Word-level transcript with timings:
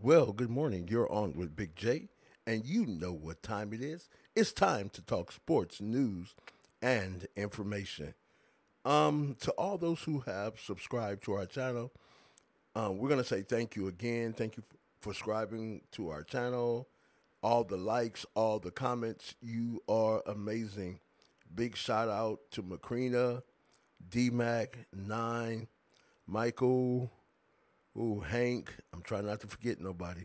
Well, 0.00 0.32
good 0.32 0.48
morning. 0.48 0.86
You're 0.88 1.10
on 1.10 1.34
with 1.34 1.56
Big 1.56 1.74
J, 1.74 2.06
and 2.46 2.64
you 2.64 2.86
know 2.86 3.12
what 3.12 3.42
time 3.42 3.72
it 3.72 3.82
is. 3.82 4.08
It's 4.36 4.52
time 4.52 4.90
to 4.90 5.02
talk 5.02 5.32
sports, 5.32 5.80
news, 5.80 6.36
and 6.80 7.26
information. 7.34 8.14
Um, 8.84 9.34
to 9.40 9.50
all 9.58 9.76
those 9.76 10.04
who 10.04 10.20
have 10.20 10.60
subscribed 10.60 11.24
to 11.24 11.32
our 11.32 11.46
channel, 11.46 11.90
um, 12.76 12.98
we're 12.98 13.08
gonna 13.08 13.24
say 13.24 13.42
thank 13.42 13.74
you 13.74 13.88
again. 13.88 14.32
Thank 14.32 14.56
you 14.56 14.62
for 15.00 15.12
subscribing 15.12 15.80
to 15.92 16.10
our 16.10 16.22
channel. 16.22 16.86
All 17.42 17.64
the 17.64 17.76
likes, 17.76 18.24
all 18.36 18.60
the 18.60 18.70
comments. 18.70 19.34
You 19.42 19.82
are 19.88 20.22
amazing. 20.26 21.00
Big 21.52 21.76
shout 21.76 22.08
out 22.08 22.38
to 22.52 22.62
Macrina, 22.62 23.42
D 24.08 24.30
Mac, 24.30 24.78
Nine, 24.92 25.66
Michael, 26.24 27.10
ooh, 27.98 28.20
Hank. 28.20 28.74
I'm 28.92 29.02
trying 29.02 29.26
not 29.26 29.40
to 29.40 29.46
forget 29.46 29.80
nobody. 29.80 30.24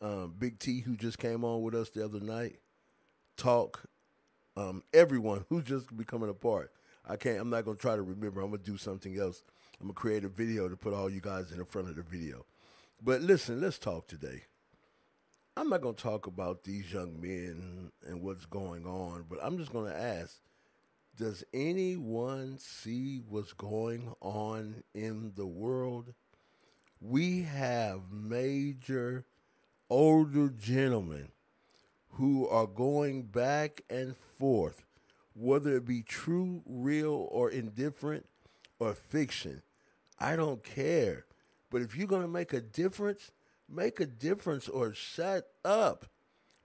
Um, 0.00 0.34
Big 0.38 0.58
T, 0.58 0.80
who 0.80 0.96
just 0.96 1.18
came 1.18 1.44
on 1.44 1.62
with 1.62 1.74
us 1.74 1.90
the 1.90 2.04
other 2.04 2.20
night. 2.20 2.58
Talk. 3.36 3.84
Um, 4.56 4.82
everyone 4.92 5.44
who's 5.48 5.64
just 5.64 5.96
becoming 5.96 6.28
a 6.28 6.34
part. 6.34 6.72
I 7.06 7.16
can't. 7.16 7.40
I'm 7.40 7.50
not 7.50 7.64
gonna 7.64 7.76
try 7.76 7.96
to 7.96 8.02
remember. 8.02 8.40
I'm 8.40 8.50
gonna 8.50 8.62
do 8.62 8.76
something 8.76 9.18
else. 9.18 9.42
I'm 9.80 9.86
gonna 9.86 9.94
create 9.94 10.24
a 10.24 10.28
video 10.28 10.68
to 10.68 10.76
put 10.76 10.92
all 10.92 11.08
you 11.08 11.20
guys 11.20 11.52
in 11.52 11.58
the 11.58 11.64
front 11.64 11.88
of 11.88 11.96
the 11.96 12.02
video. 12.02 12.44
But 13.02 13.22
listen, 13.22 13.60
let's 13.60 13.78
talk 13.78 14.08
today. 14.08 14.42
I'm 15.56 15.68
not 15.68 15.80
gonna 15.80 15.94
talk 15.94 16.26
about 16.26 16.64
these 16.64 16.92
young 16.92 17.20
men 17.20 17.90
and 18.06 18.22
what's 18.22 18.46
going 18.46 18.86
on, 18.86 19.24
but 19.28 19.38
I'm 19.42 19.58
just 19.58 19.72
gonna 19.72 19.94
ask 19.94 20.40
does 21.18 21.42
anyone 21.52 22.58
see 22.58 23.20
what's 23.28 23.52
going 23.52 24.12
on 24.20 24.84
in 24.94 25.32
the 25.34 25.46
world? 25.46 26.14
We 27.00 27.42
have 27.42 28.12
major 28.12 29.24
older 29.88 30.48
gentlemen 30.48 31.28
who 32.10 32.48
are 32.48 32.66
going 32.66 33.22
back 33.22 33.82
and 33.88 34.16
forth, 34.16 34.84
whether 35.34 35.76
it 35.76 35.86
be 35.86 36.02
true, 36.02 36.62
real, 36.66 37.28
or 37.30 37.50
indifferent, 37.50 38.26
or 38.78 38.94
fiction. 38.94 39.62
I 40.18 40.34
don't 40.36 40.64
care. 40.64 41.26
But 41.70 41.82
if 41.82 41.96
you're 41.96 42.08
going 42.08 42.22
to 42.22 42.28
make 42.28 42.52
a 42.52 42.60
difference, 42.60 43.30
make 43.68 44.00
a 44.00 44.06
difference 44.06 44.68
or 44.68 44.94
shut 44.94 45.48
up. 45.64 46.06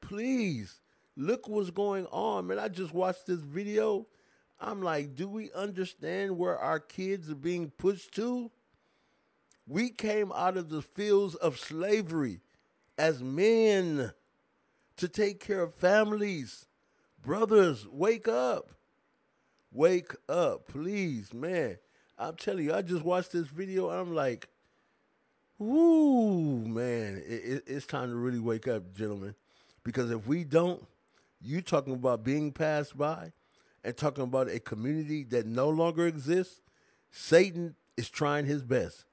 Please. 0.00 0.80
Look 1.16 1.48
what's 1.48 1.70
going 1.70 2.06
on, 2.06 2.46
man. 2.46 2.58
I 2.58 2.68
just 2.68 2.94
watched 2.94 3.26
this 3.26 3.40
video 3.40 4.06
I'm 4.60 4.82
like, 4.82 5.14
do 5.14 5.26
we 5.26 5.50
understand 5.52 6.36
where 6.36 6.58
our 6.58 6.78
kids 6.78 7.30
are 7.30 7.34
being 7.34 7.70
pushed 7.70 8.14
to? 8.16 8.50
We 9.70 9.90
came 9.90 10.32
out 10.32 10.56
of 10.56 10.68
the 10.68 10.82
fields 10.82 11.36
of 11.36 11.56
slavery 11.56 12.40
as 12.98 13.22
men 13.22 14.10
to 14.96 15.08
take 15.08 15.38
care 15.38 15.62
of 15.62 15.76
families. 15.76 16.66
Brothers, 17.22 17.86
wake 17.88 18.26
up. 18.26 18.72
Wake 19.70 20.16
up, 20.28 20.66
please, 20.66 21.32
man. 21.32 21.78
I'm 22.18 22.34
telling 22.34 22.64
you, 22.64 22.74
I 22.74 22.82
just 22.82 23.04
watched 23.04 23.30
this 23.30 23.46
video. 23.46 23.90
I'm 23.90 24.12
like, 24.12 24.48
whoo, 25.56 26.66
man, 26.66 27.22
it, 27.24 27.32
it, 27.32 27.62
it's 27.68 27.86
time 27.86 28.10
to 28.10 28.16
really 28.16 28.40
wake 28.40 28.66
up, 28.66 28.92
gentlemen. 28.92 29.36
Because 29.84 30.10
if 30.10 30.26
we 30.26 30.42
don't, 30.42 30.84
you 31.40 31.62
talking 31.62 31.94
about 31.94 32.24
being 32.24 32.50
passed 32.50 32.98
by, 32.98 33.30
and 33.84 33.96
talking 33.96 34.24
about 34.24 34.48
a 34.48 34.58
community 34.58 35.22
that 35.22 35.46
no 35.46 35.68
longer 35.68 36.08
exists, 36.08 36.60
Satan 37.12 37.76
is 37.96 38.10
trying 38.10 38.46
his 38.46 38.64
best 38.64 39.04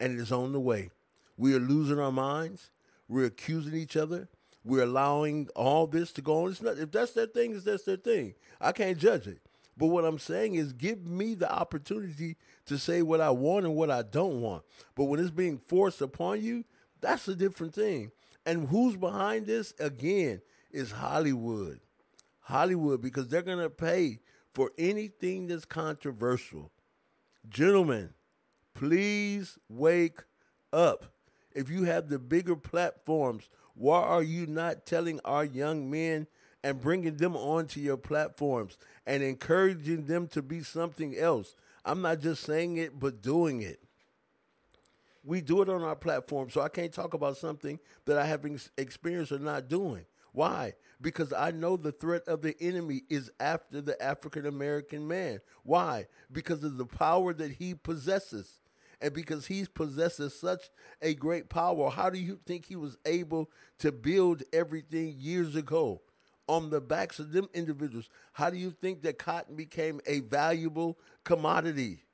and 0.00 0.18
it 0.18 0.20
is 0.20 0.32
on 0.32 0.52
the 0.52 0.60
way. 0.60 0.90
We 1.36 1.54
are 1.54 1.60
losing 1.60 1.98
our 1.98 2.12
minds. 2.12 2.70
We're 3.08 3.26
accusing 3.26 3.74
each 3.74 3.96
other. 3.96 4.28
We're 4.64 4.82
allowing 4.82 5.48
all 5.54 5.86
this 5.86 6.12
to 6.12 6.22
go 6.22 6.44
on. 6.44 6.50
It's 6.50 6.62
not, 6.62 6.78
if 6.78 6.90
that's 6.90 7.12
their 7.12 7.26
thing, 7.26 7.54
it's 7.54 7.64
that's 7.64 7.84
their 7.84 7.96
thing. 7.96 8.34
I 8.60 8.72
can't 8.72 8.98
judge 8.98 9.26
it. 9.26 9.38
But 9.76 9.88
what 9.88 10.04
I'm 10.04 10.18
saying 10.18 10.54
is 10.54 10.72
give 10.72 11.06
me 11.06 11.34
the 11.34 11.50
opportunity 11.52 12.36
to 12.64 12.78
say 12.78 13.02
what 13.02 13.20
I 13.20 13.30
want 13.30 13.66
and 13.66 13.76
what 13.76 13.90
I 13.90 14.02
don't 14.02 14.40
want. 14.40 14.64
But 14.94 15.04
when 15.04 15.20
it's 15.20 15.30
being 15.30 15.58
forced 15.58 16.00
upon 16.00 16.42
you, 16.42 16.64
that's 17.00 17.28
a 17.28 17.36
different 17.36 17.74
thing. 17.74 18.10
And 18.44 18.68
who's 18.68 18.96
behind 18.96 19.46
this? 19.46 19.74
Again, 19.78 20.40
is 20.72 20.92
Hollywood. 20.92 21.80
Hollywood 22.40 23.00
because 23.00 23.28
they're 23.28 23.42
going 23.42 23.58
to 23.58 23.70
pay 23.70 24.20
for 24.50 24.72
anything 24.78 25.46
that's 25.46 25.64
controversial. 25.64 26.70
Gentlemen, 27.48 28.10
please 28.76 29.58
wake 29.68 30.20
up. 30.72 31.06
If 31.54 31.70
you 31.70 31.84
have 31.84 32.08
the 32.08 32.18
bigger 32.18 32.54
platforms, 32.54 33.48
why 33.74 34.00
are 34.00 34.22
you 34.22 34.46
not 34.46 34.86
telling 34.86 35.18
our 35.24 35.44
young 35.44 35.90
men 35.90 36.26
and 36.62 36.80
bringing 36.80 37.16
them 37.16 37.34
onto 37.36 37.80
your 37.80 37.96
platforms 37.96 38.76
and 39.06 39.22
encouraging 39.22 40.04
them 40.04 40.28
to 40.28 40.42
be 40.42 40.62
something 40.62 41.16
else? 41.16 41.56
I'm 41.84 42.02
not 42.02 42.20
just 42.20 42.42
saying 42.42 42.76
it, 42.76 42.98
but 43.00 43.22
doing 43.22 43.62
it. 43.62 43.80
We 45.24 45.40
do 45.40 45.62
it 45.62 45.68
on 45.68 45.82
our 45.82 45.96
platform, 45.96 46.50
so 46.50 46.60
I 46.60 46.68
can't 46.68 46.92
talk 46.92 47.14
about 47.14 47.36
something 47.36 47.80
that 48.04 48.18
I 48.18 48.26
haven't 48.26 48.68
experienced 48.76 49.32
or 49.32 49.38
not 49.38 49.68
doing. 49.68 50.04
Why? 50.32 50.74
Because 51.00 51.32
I 51.32 51.50
know 51.50 51.76
the 51.76 51.92
threat 51.92 52.28
of 52.28 52.42
the 52.42 52.54
enemy 52.60 53.02
is 53.08 53.30
after 53.40 53.80
the 53.80 54.00
African 54.02 54.46
American 54.46 55.08
man. 55.08 55.40
Why? 55.62 56.06
Because 56.30 56.62
of 56.62 56.76
the 56.76 56.84
power 56.84 57.32
that 57.32 57.52
he 57.52 57.74
possesses. 57.74 58.60
And 59.00 59.12
because 59.12 59.46
he 59.46 59.66
possesses 59.66 60.38
such 60.38 60.70
a 61.02 61.14
great 61.14 61.48
power, 61.48 61.90
how 61.90 62.08
do 62.08 62.18
you 62.18 62.38
think 62.46 62.66
he 62.66 62.76
was 62.76 62.96
able 63.04 63.50
to 63.78 63.92
build 63.92 64.42
everything 64.52 65.14
years 65.18 65.54
ago 65.54 66.00
on 66.48 66.70
the 66.70 66.80
backs 66.80 67.18
of 67.18 67.32
them 67.32 67.48
individuals? 67.52 68.08
How 68.32 68.48
do 68.50 68.56
you 68.56 68.70
think 68.70 69.02
that 69.02 69.18
cotton 69.18 69.54
became 69.54 70.00
a 70.06 70.20
valuable 70.20 70.98
commodity? 71.24 72.04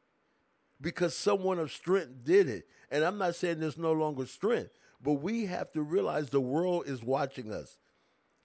Because 0.80 1.16
someone 1.16 1.60
of 1.60 1.70
strength 1.70 2.24
did 2.24 2.48
it. 2.48 2.66
And 2.90 3.04
I'm 3.04 3.16
not 3.16 3.36
saying 3.36 3.60
there's 3.60 3.78
no 3.78 3.92
longer 3.92 4.26
strength, 4.26 4.72
but 5.00 5.14
we 5.14 5.46
have 5.46 5.70
to 5.72 5.82
realize 5.82 6.30
the 6.30 6.40
world 6.40 6.84
is 6.86 7.02
watching 7.02 7.52
us. 7.52 7.78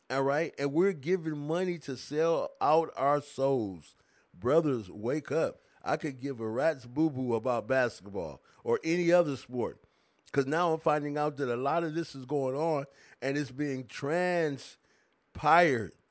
All 0.10 0.24
right. 0.24 0.54
And 0.58 0.74
we're 0.74 0.94
giving 0.94 1.38
money 1.38 1.80
to 1.80 1.98
sell 1.98 2.52
out 2.62 2.92
our 2.96 3.22
souls. 3.22 3.96
Brothers, 4.34 4.90
wake 4.90 5.32
up. 5.32 5.62
I 5.84 5.98
could 5.98 6.20
give 6.20 6.40
a 6.40 6.50
rat's 6.50 6.86
boo 6.86 7.10
boo 7.10 7.36
about 7.36 7.68
basketball 7.68 8.42
or 8.64 8.80
any 8.84 9.12
other 9.12 9.36
sport. 9.36 9.80
Because 10.26 10.46
now 10.46 10.74
I'm 10.74 10.80
finding 10.80 11.18
out 11.18 11.38
that 11.38 11.54
a 11.54 11.56
lot 11.56 11.84
of 11.84 11.96
this 11.96 12.14
is 12.14 12.26
going 12.26 12.56
on 12.56 12.86
and 13.22 13.38
it's 13.38 13.52
being 13.52 13.86
transpired 13.86 14.78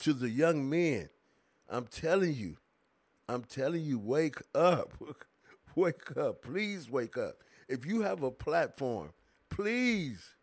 to 0.01 0.13
the 0.13 0.31
young 0.31 0.69
men. 0.69 1.09
I'm 1.69 1.87
telling 1.87 2.35
you, 2.35 2.57
I'm 3.29 3.43
telling 3.43 3.83
you, 3.83 3.99
wake 3.99 4.39
up. 4.55 4.93
wake 5.75 6.17
up. 6.17 6.43
Please 6.43 6.91
wake 6.91 7.17
up. 7.19 7.37
If 7.69 7.85
you 7.85 8.03
have 8.03 8.23
a 8.23 8.31
platform, 8.31 9.11
please 9.51 10.36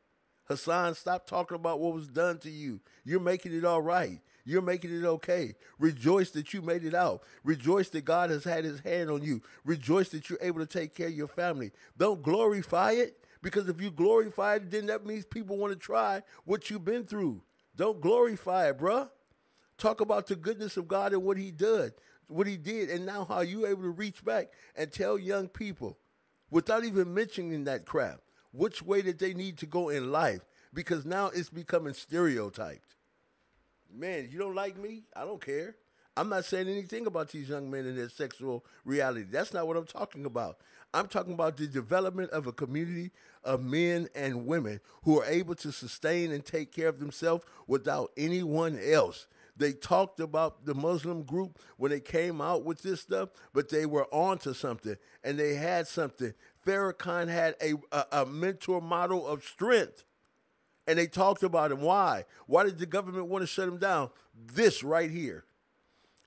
Hassan, 0.45 0.95
stop 0.95 1.25
talking 1.25 1.55
about 1.55 1.79
what 1.79 1.93
was 1.93 2.07
done 2.07 2.37
to 2.39 2.49
you. 2.49 2.81
You're 3.05 3.19
making 3.19 3.55
it 3.57 3.65
all 3.65 3.81
right. 3.81 4.19
You're 4.45 4.61
making 4.61 4.97
it 4.97 5.05
okay. 5.05 5.55
Rejoice 5.79 6.31
that 6.31 6.53
you 6.53 6.61
made 6.61 6.83
it 6.83 6.93
out. 6.93 7.23
Rejoice 7.43 7.89
that 7.89 8.03
God 8.03 8.29
has 8.29 8.43
had 8.43 8.65
his 8.65 8.81
hand 8.81 9.09
on 9.09 9.23
you. 9.23 9.41
Rejoice 9.63 10.09
that 10.09 10.29
you're 10.29 10.39
able 10.41 10.59
to 10.59 10.65
take 10.65 10.93
care 10.93 11.07
of 11.07 11.13
your 11.13 11.27
family. 11.27 11.71
Don't 11.97 12.21
glorify 12.21 12.91
it 12.91 13.23
because 13.41 13.69
if 13.69 13.79
you 13.81 13.89
glorify 13.89 14.55
it, 14.55 14.69
then 14.69 14.87
that 14.87 15.05
means 15.05 15.25
people 15.25 15.57
want 15.57 15.71
to 15.71 15.79
try 15.79 16.21
what 16.43 16.69
you've 16.69 16.83
been 16.83 17.05
through. 17.05 17.41
Don't 17.75 18.01
glorify 18.01 18.69
it, 18.69 18.77
bruh. 18.77 19.09
Talk 19.77 20.01
about 20.01 20.27
the 20.27 20.35
goodness 20.35 20.77
of 20.77 20.87
God 20.87 21.13
and 21.13 21.23
what 21.23 21.37
he 21.37 21.49
did, 21.49 21.93
what 22.27 22.47
he 22.47 22.57
did, 22.57 22.89
and 22.89 23.05
now 23.05 23.25
how 23.25 23.41
you're 23.41 23.67
able 23.67 23.83
to 23.83 23.89
reach 23.89 24.23
back 24.23 24.51
and 24.75 24.91
tell 24.91 25.17
young 25.17 25.47
people 25.47 25.97
without 26.51 26.83
even 26.83 27.13
mentioning 27.13 27.63
that 27.63 27.85
crap 27.85 28.19
which 28.53 28.81
way 28.81 29.01
that 29.01 29.19
they 29.19 29.33
need 29.33 29.57
to 29.57 29.65
go 29.65 29.89
in 29.89 30.11
life 30.11 30.41
because 30.73 31.05
now 31.05 31.27
it's 31.27 31.49
becoming 31.49 31.93
stereotyped. 31.93 32.95
Man, 33.93 34.29
you 34.31 34.39
don't 34.39 34.55
like 34.55 34.77
me? 34.77 35.03
I 35.15 35.25
don't 35.25 35.43
care. 35.43 35.75
I'm 36.15 36.29
not 36.29 36.45
saying 36.45 36.67
anything 36.67 37.07
about 37.07 37.29
these 37.29 37.49
young 37.49 37.69
men 37.69 37.85
and 37.85 37.97
their 37.97 38.09
sexual 38.09 38.63
reality. 38.85 39.25
That's 39.29 39.53
not 39.53 39.67
what 39.67 39.77
I'm 39.77 39.85
talking 39.85 40.25
about. 40.25 40.57
I'm 40.93 41.07
talking 41.07 41.33
about 41.33 41.57
the 41.57 41.67
development 41.67 42.29
of 42.29 42.45
a 42.45 42.51
community 42.51 43.11
of 43.43 43.63
men 43.63 44.09
and 44.13 44.45
women 44.45 44.79
who 45.03 45.19
are 45.19 45.25
able 45.25 45.55
to 45.55 45.71
sustain 45.71 46.31
and 46.31 46.45
take 46.45 46.71
care 46.71 46.87
of 46.87 46.99
themselves 46.99 47.43
without 47.65 48.11
anyone 48.15 48.79
else. 48.79 49.25
They 49.55 49.73
talked 49.73 50.19
about 50.19 50.65
the 50.65 50.73
Muslim 50.73 51.23
group 51.23 51.59
when 51.77 51.91
they 51.91 51.99
came 51.99 52.41
out 52.41 52.63
with 52.63 52.81
this 52.81 53.01
stuff, 53.01 53.29
but 53.53 53.69
they 53.69 53.85
were 53.85 54.07
onto 54.13 54.53
something 54.53 54.95
and 55.23 55.37
they 55.37 55.55
had 55.55 55.87
something. 55.87 56.33
Farrakhan 56.65 57.27
had 57.27 57.55
a, 57.61 57.73
a, 57.91 58.21
a 58.21 58.25
mentor 58.25 58.81
model 58.81 59.27
of 59.27 59.43
strength. 59.43 60.03
And 60.85 60.99
they 60.99 61.07
talked 61.07 61.43
about 61.43 61.71
him. 61.71 61.81
Why? 61.81 62.25
Why 62.45 62.63
did 62.63 62.77
the 62.77 62.85
government 62.85 63.27
want 63.27 63.41
to 63.43 63.47
shut 63.47 63.67
him 63.67 63.77
down? 63.77 64.09
This 64.35 64.83
right 64.83 65.09
here. 65.09 65.45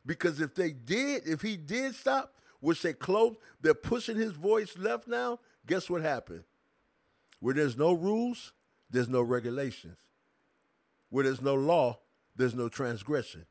Because 0.07 0.41
if 0.41 0.55
they 0.55 0.73
did, 0.73 1.27
if 1.27 1.43
he 1.43 1.57
did 1.57 1.95
stop, 1.95 2.35
which 2.61 2.83
they 2.83 2.93
closed, 2.93 3.37
they're 3.61 3.75
pushing 3.75 4.17
his 4.17 4.33
voice 4.33 4.79
left 4.79 5.09
now. 5.09 5.41
Guess 5.67 5.91
what 5.91 6.01
happened? 6.01 6.45
Where 7.41 7.55
there's 7.55 7.77
no 7.77 7.93
rules, 7.93 8.53
there's 8.91 9.09
no 9.09 9.21
regulations. 9.21 9.99
Where 11.11 11.25
there's 11.25 11.43
no 11.43 11.55
law, 11.55 11.99
there's 12.35 12.55
no 12.55 12.69
transgression. 12.69 13.47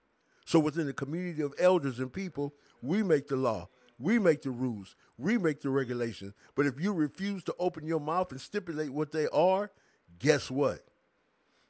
So 0.46 0.60
within 0.60 0.86
the 0.88 0.94
community 0.94 1.42
of 1.42 1.54
elders 1.60 2.00
and 2.00 2.12
people, 2.12 2.54
we 2.82 3.04
make 3.04 3.28
the 3.28 3.36
law, 3.36 3.70
we 3.98 4.20
make 4.20 4.42
the 4.42 4.52
rules, 4.52 4.96
we 5.18 5.38
make 5.38 5.62
the 5.62 5.70
regulations. 5.70 6.34
But 6.56 6.66
if 6.66 6.80
you 6.80 6.94
refuse 6.94 7.44
to 7.46 7.56
open 7.60 7.88
your 7.88 8.00
mouth 8.00 8.32
and 8.32 8.42
stipulate 8.42 8.92
what 8.92 9.12
they 9.12 9.28
are, 9.28 9.72
guess 10.20 10.52
what? 10.52 10.80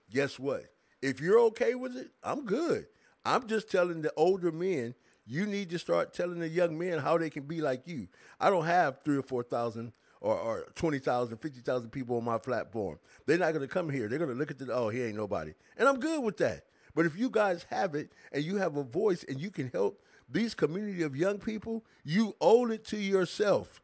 Guess 0.09 0.39
what? 0.39 0.65
If 1.01 1.19
you're 1.19 1.39
okay 1.41 1.75
with 1.75 1.95
it, 1.95 2.11
I'm 2.23 2.45
good. 2.45 2.87
I'm 3.23 3.47
just 3.47 3.69
telling 3.69 4.01
the 4.01 4.13
older 4.15 4.51
men, 4.51 4.95
you 5.27 5.45
need 5.45 5.69
to 5.71 5.79
start 5.79 6.13
telling 6.13 6.39
the 6.39 6.47
young 6.47 6.77
men 6.77 6.99
how 6.99 7.17
they 7.17 7.29
can 7.29 7.43
be 7.43 7.61
like 7.61 7.87
you. 7.87 8.07
I 8.39 8.49
don't 8.49 8.65
have 8.65 9.01
three 9.03 9.17
or 9.17 9.23
four 9.23 9.43
thousand 9.43 9.93
or, 10.21 10.37
or 10.37 10.65
20,000, 10.75 11.37
50,000 11.37 11.89
people 11.91 12.17
on 12.17 12.23
my 12.23 12.39
platform. 12.39 12.97
They're 13.27 13.37
not 13.37 13.53
going 13.53 13.67
to 13.67 13.71
come 13.71 13.89
here. 13.89 14.07
They're 14.07 14.17
going 14.17 14.31
to 14.31 14.35
look 14.35 14.49
at 14.49 14.57
the, 14.57 14.73
oh, 14.73 14.89
he 14.89 15.03
ain't 15.03 15.15
nobody. 15.15 15.53
And 15.77 15.87
I'm 15.87 15.99
good 15.99 16.23
with 16.23 16.37
that. 16.37 16.63
But 16.95 17.05
if 17.05 17.17
you 17.17 17.29
guys 17.29 17.65
have 17.69 17.93
it 17.93 18.11
and 18.31 18.43
you 18.43 18.55
have 18.55 18.77
a 18.77 18.83
voice 18.83 19.23
and 19.27 19.39
you 19.39 19.51
can 19.51 19.69
help 19.69 20.01
these 20.29 20.53
community 20.53 21.03
of 21.03 21.15
young 21.15 21.39
people, 21.39 21.85
you 22.03 22.35
owe 22.41 22.67
it 22.67 22.85
to 22.85 22.97
yourself. 22.97 23.81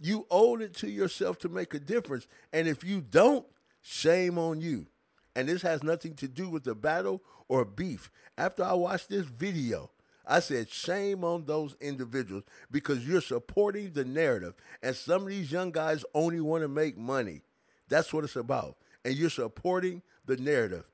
You 0.00 0.26
owe 0.30 0.56
it 0.56 0.74
to 0.76 0.90
yourself 0.90 1.38
to 1.40 1.48
make 1.48 1.74
a 1.74 1.78
difference. 1.78 2.26
And 2.52 2.66
if 2.66 2.84
you 2.84 3.00
don't, 3.00 3.46
shame 3.82 4.38
on 4.38 4.60
you. 4.60 4.86
And 5.34 5.48
this 5.48 5.62
has 5.62 5.82
nothing 5.82 6.14
to 6.16 6.28
do 6.28 6.48
with 6.48 6.64
the 6.64 6.74
battle 6.74 7.22
or 7.48 7.64
beef. 7.64 8.10
After 8.36 8.64
I 8.64 8.72
watched 8.74 9.08
this 9.08 9.26
video, 9.26 9.90
I 10.26 10.40
said, 10.40 10.70
shame 10.70 11.24
on 11.24 11.44
those 11.44 11.76
individuals 11.80 12.44
because 12.70 13.06
you're 13.06 13.20
supporting 13.20 13.92
the 13.92 14.04
narrative. 14.04 14.54
And 14.82 14.94
some 14.94 15.22
of 15.22 15.28
these 15.28 15.50
young 15.50 15.72
guys 15.72 16.04
only 16.14 16.40
want 16.40 16.62
to 16.62 16.68
make 16.68 16.96
money. 16.96 17.42
That's 17.88 18.12
what 18.12 18.24
it's 18.24 18.36
about. 18.36 18.76
And 19.04 19.14
you're 19.14 19.30
supporting 19.30 20.02
the 20.26 20.36
narrative. 20.36 20.88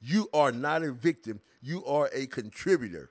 You 0.00 0.28
are 0.34 0.52
not 0.52 0.82
a 0.82 0.92
victim, 0.92 1.40
you 1.62 1.84
are 1.86 2.10
a 2.12 2.26
contributor. 2.26 3.10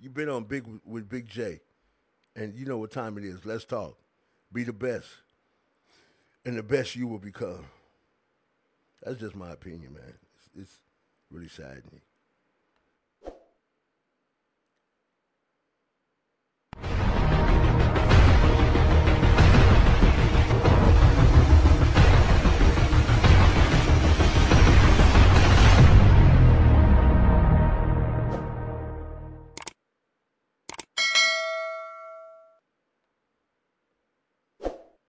You've 0.00 0.14
been 0.14 0.28
on 0.28 0.44
Big 0.44 0.64
with 0.84 1.08
Big 1.08 1.28
J, 1.28 1.60
and 2.36 2.54
you 2.54 2.66
know 2.66 2.78
what 2.78 2.92
time 2.92 3.18
it 3.18 3.24
is. 3.24 3.44
Let's 3.44 3.64
talk. 3.64 3.98
Be 4.52 4.62
the 4.64 4.72
best, 4.72 5.08
and 6.44 6.56
the 6.56 6.62
best 6.62 6.94
you 6.94 7.06
will 7.06 7.18
become. 7.18 7.66
That's 9.02 9.18
just 9.18 9.34
my 9.34 9.50
opinion, 9.50 9.94
man. 9.94 10.14
It's, 10.36 10.50
it's 10.62 10.78
really 11.30 11.48
saddening. 11.48 12.00